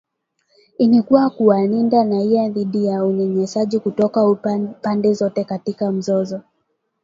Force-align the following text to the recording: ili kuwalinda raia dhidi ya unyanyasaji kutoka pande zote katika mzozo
ili 0.77 1.01
kuwalinda 1.37 2.03
raia 2.03 2.49
dhidi 2.49 2.85
ya 2.85 3.05
unyanyasaji 3.05 3.79
kutoka 3.79 4.35
pande 4.81 5.13
zote 5.13 5.43
katika 5.43 5.91
mzozo 5.91 6.41